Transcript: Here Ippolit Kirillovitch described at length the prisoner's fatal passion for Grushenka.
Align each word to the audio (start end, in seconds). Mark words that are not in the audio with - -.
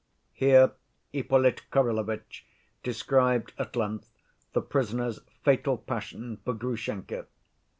Here 0.33 0.71
Ippolit 1.13 1.61
Kirillovitch 1.71 2.43
described 2.81 3.53
at 3.59 3.75
length 3.75 4.09
the 4.53 4.61
prisoner's 4.63 5.19
fatal 5.43 5.77
passion 5.77 6.37
for 6.43 6.55
Grushenka. 6.55 7.27